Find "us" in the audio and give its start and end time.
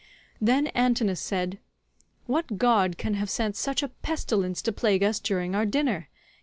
5.03-5.19